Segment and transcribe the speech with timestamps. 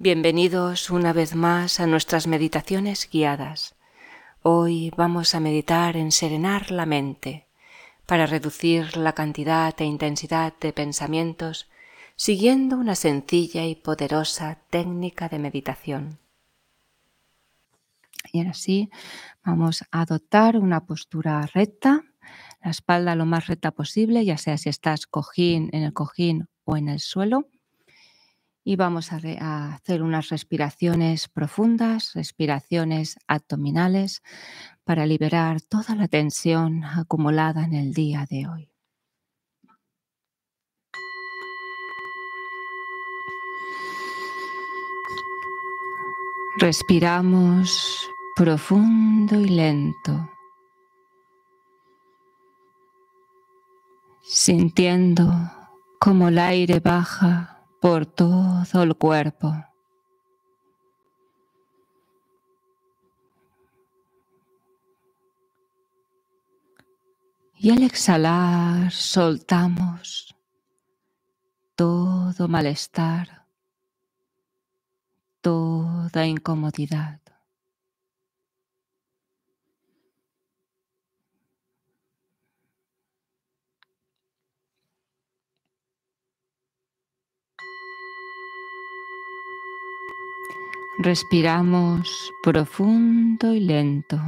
[0.00, 3.74] Bienvenidos una vez más a nuestras meditaciones guiadas.
[4.44, 7.48] Hoy vamos a meditar en serenar la mente
[8.06, 11.68] para reducir la cantidad e intensidad de pensamientos
[12.14, 16.20] siguiendo una sencilla y poderosa técnica de meditación.
[18.32, 18.90] Y ahora sí,
[19.44, 22.04] vamos a adoptar una postura recta,
[22.62, 26.76] la espalda lo más recta posible, ya sea si estás cojín en el cojín o
[26.76, 27.48] en el suelo
[28.68, 34.22] y vamos a, hacer unas respiraciones profundas, respiraciones abdominales
[34.84, 38.70] para liberar toda la tensión acumulada en el día de hoy.
[46.58, 48.06] Respiramos
[48.36, 50.30] profundo y lento,
[54.20, 55.32] sintiendo
[55.98, 59.54] como el aire baja por todo el cuerpo.
[67.60, 70.36] Y al exhalar soltamos
[71.74, 73.46] todo malestar,
[75.40, 77.20] toda incomodidad.
[91.00, 94.18] Respiramos profundo y lento,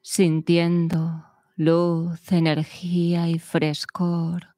[0.00, 4.54] sintiendo luz, energía y frescor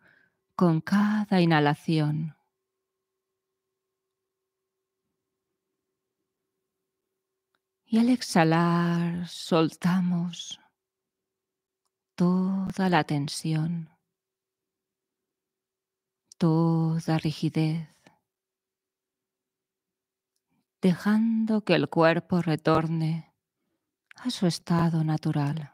[0.55, 2.37] con cada inhalación.
[7.87, 10.61] Y al exhalar soltamos
[12.15, 13.89] toda la tensión,
[16.37, 17.94] toda rigidez
[20.85, 23.33] dejando que el cuerpo retorne
[24.17, 25.73] a su estado natural.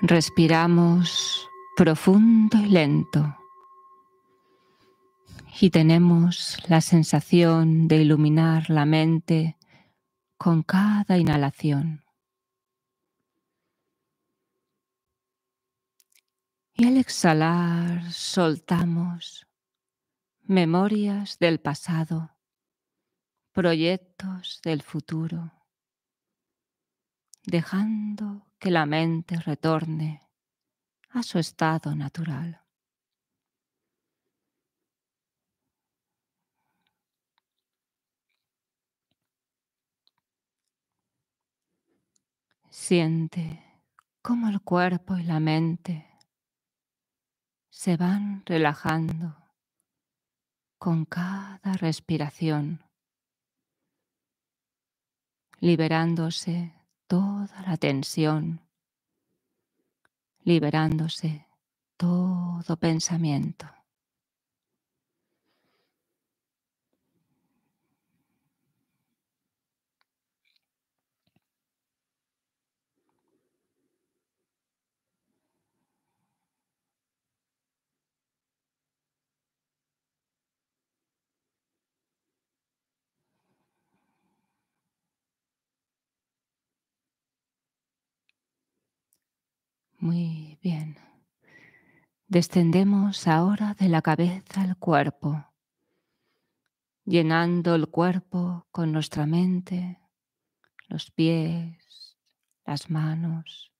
[0.00, 1.46] Respiramos
[1.76, 3.43] profundo y lento
[5.60, 9.56] y tenemos la sensación de iluminar la mente
[10.36, 12.04] con cada inhalación.
[16.72, 19.46] Y al exhalar soltamos
[20.42, 22.36] memorias del pasado,
[23.52, 25.52] proyectos del futuro,
[27.44, 30.20] dejando que la mente retorne
[31.10, 32.63] a su estado natural.
[42.76, 43.62] Siente
[44.20, 46.10] cómo el cuerpo y la mente
[47.70, 49.36] se van relajando
[50.76, 52.84] con cada respiración,
[55.60, 56.74] liberándose
[57.06, 58.60] toda la tensión,
[60.40, 61.46] liberándose
[61.96, 63.70] todo pensamiento.
[90.04, 90.98] Muy bien.
[92.26, 95.46] Descendemos ahora de la cabeza al cuerpo,
[97.06, 99.98] llenando el cuerpo con nuestra mente,
[100.88, 102.18] los pies,
[102.66, 103.72] las manos,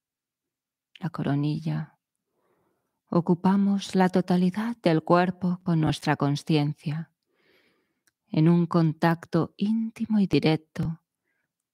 [0.99, 1.99] la coronilla.
[3.11, 7.10] Ocupamos la totalidad del cuerpo con nuestra conciencia,
[8.28, 11.03] en un contacto íntimo y directo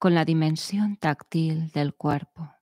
[0.01, 2.53] con la dimensión táctil del cuerpo.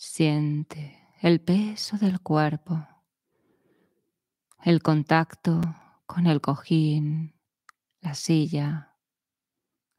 [0.00, 2.86] Siente el peso del cuerpo,
[4.62, 5.60] el contacto
[6.06, 7.34] con el cojín,
[8.00, 8.94] la silla,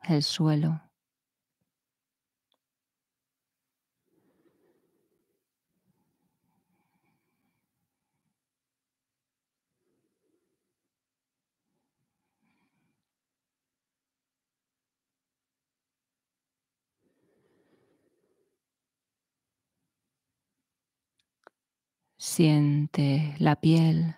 [0.04, 0.89] el suelo.
[22.40, 24.16] Siente la piel,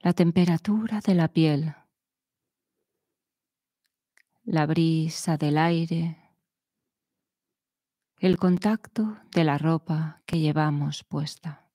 [0.00, 1.76] la temperatura de la piel,
[4.42, 6.16] la brisa del aire,
[8.18, 11.65] el contacto de la ropa que llevamos puesta.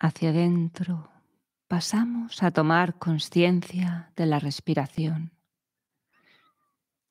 [0.00, 1.10] Hacia adentro,
[1.68, 5.32] pasamos a tomar conciencia de la respiración,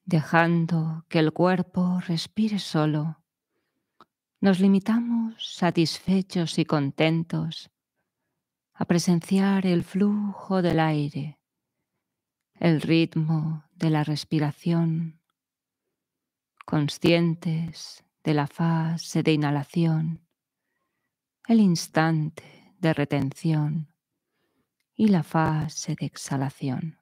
[0.03, 3.24] dejando que el cuerpo respire solo.
[4.41, 7.69] Nos limitamos satisfechos y contentos
[8.74, 11.39] a presenciar el flujo del aire,
[12.56, 15.21] el ritmo de la respiración,
[16.65, 20.25] conscientes de la fase de inhalación,
[21.47, 23.88] el instante de retención
[24.96, 27.00] y la fase de exhalación.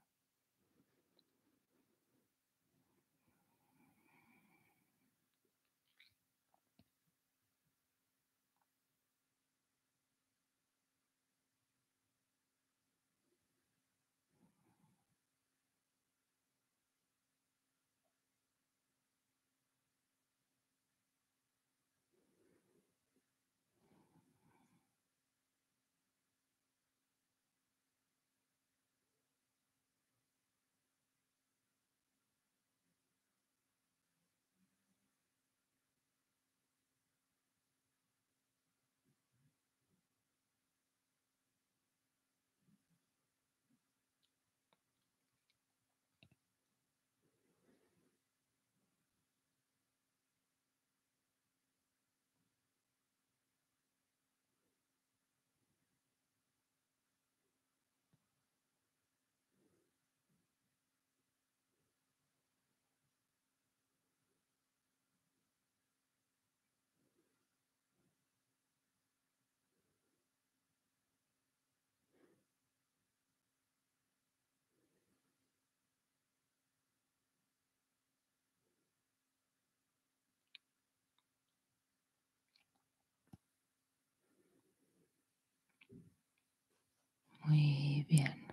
[87.45, 88.47] Muy bien.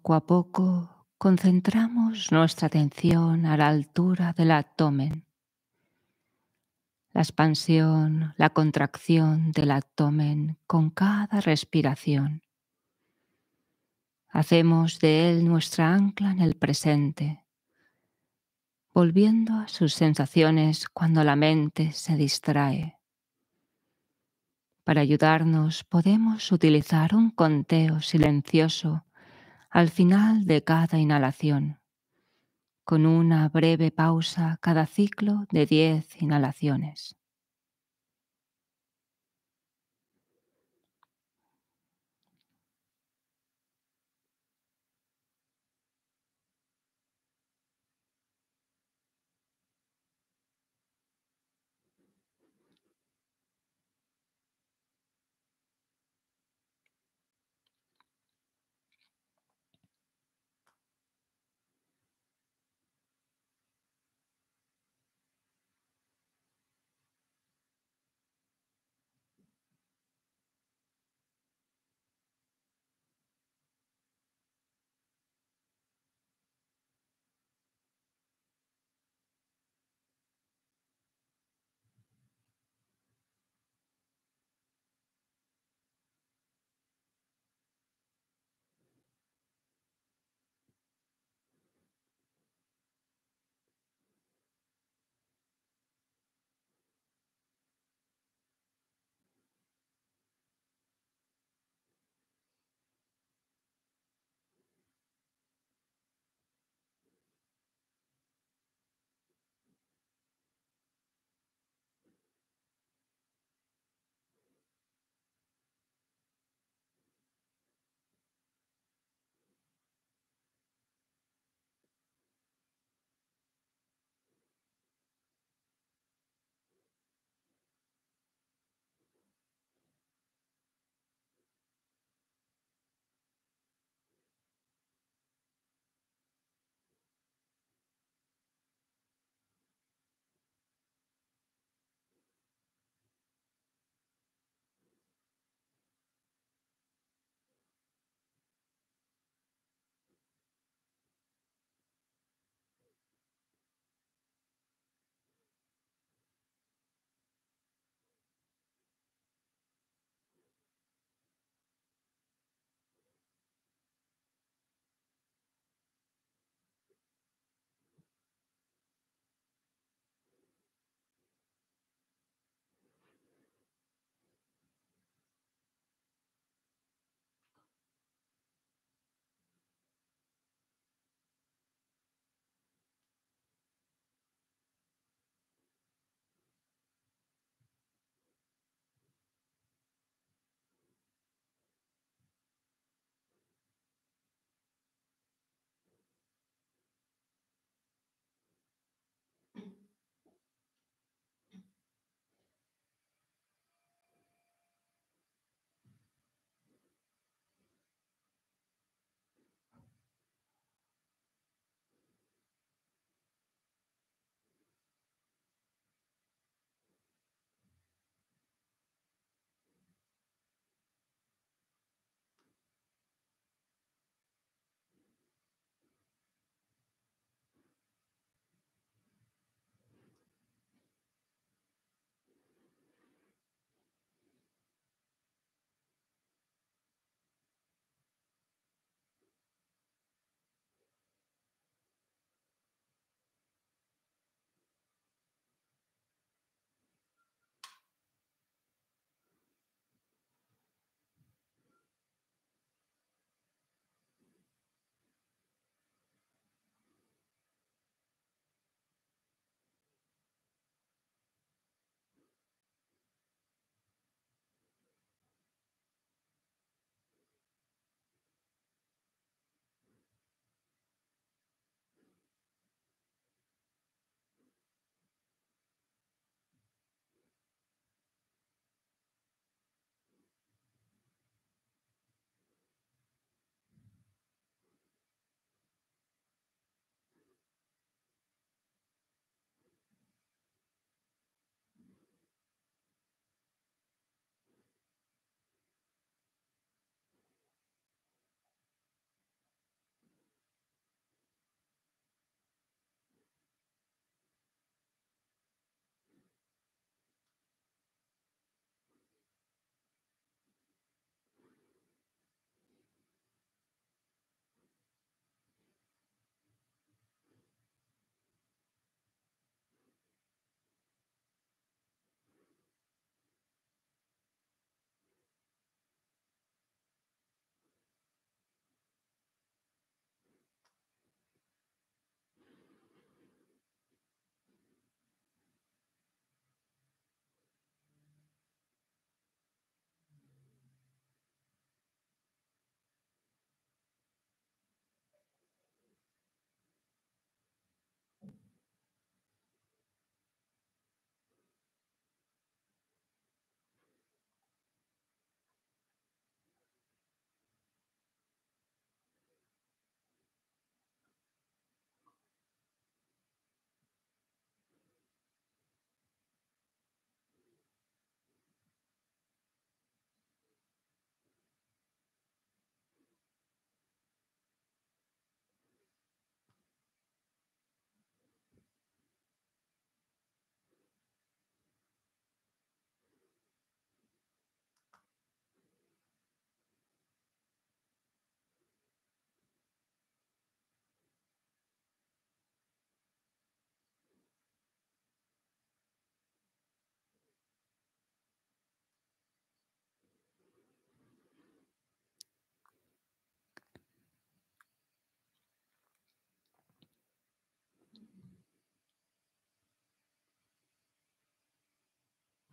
[0.00, 5.26] Poco a poco concentramos nuestra atención a la altura del abdomen.
[7.12, 12.40] La expansión, la contracción del abdomen con cada respiración.
[14.30, 17.44] Hacemos de él nuestra ancla en el presente,
[18.94, 22.96] volviendo a sus sensaciones cuando la mente se distrae.
[24.82, 29.04] Para ayudarnos podemos utilizar un conteo silencioso
[29.70, 31.80] al final de cada inhalación,
[32.84, 37.19] con una breve pausa cada ciclo de 10 inhalaciones.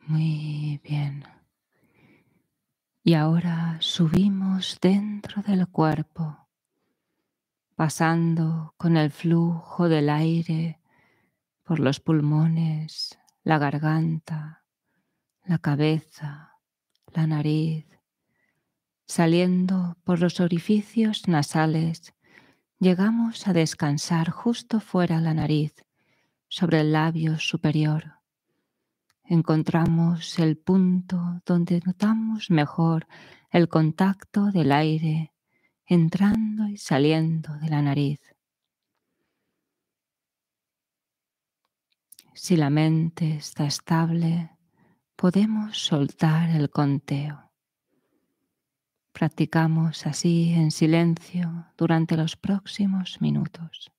[0.07, 1.25] Muy bien.
[3.03, 6.47] Y ahora subimos dentro del cuerpo,
[7.75, 10.79] pasando con el flujo del aire
[11.63, 14.63] por los pulmones, la garganta,
[15.43, 16.53] la cabeza,
[17.13, 17.85] la nariz,
[19.07, 22.13] saliendo por los orificios nasales,
[22.79, 25.83] llegamos a descansar justo fuera la nariz,
[26.47, 28.17] sobre el labio superior
[29.27, 33.07] encontramos el punto donde notamos mejor
[33.51, 35.33] el contacto del aire
[35.85, 38.19] entrando y saliendo de la nariz.
[42.33, 44.51] Si la mente está estable,
[45.15, 47.51] podemos soltar el conteo.
[49.11, 53.91] Practicamos así en silencio durante los próximos minutos.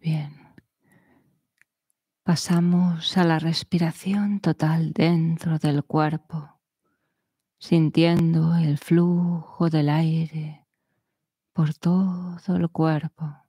[0.00, 0.36] Bien.
[2.22, 6.60] Pasamos a la respiración total dentro del cuerpo,
[7.58, 10.66] sintiendo el flujo del aire
[11.52, 13.47] por todo el cuerpo.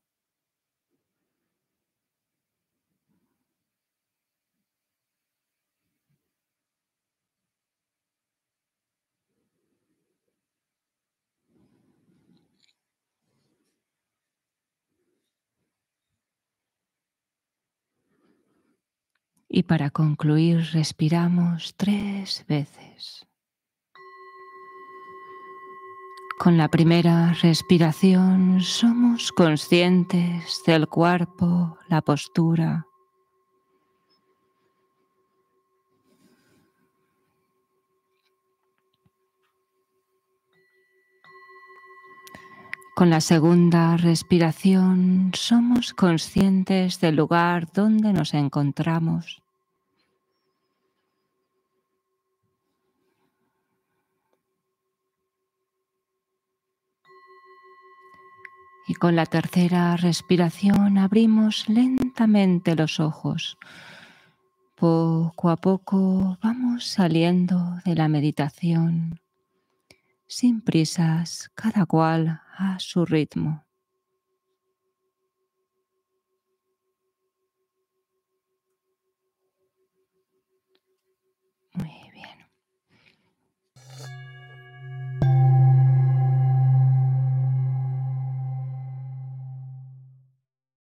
[19.49, 23.25] Y para concluir, respiramos tres veces.
[26.37, 32.88] Con la primera respiración somos conscientes del cuerpo, la postura.
[42.99, 49.41] Con la segunda respiración somos conscientes del lugar donde nos encontramos.
[58.85, 63.57] Y con la tercera respiración abrimos lentamente los ojos.
[64.75, 69.21] Poco a poco vamos saliendo de la meditación,
[70.29, 73.65] sin prisas, cada cual a su ritmo.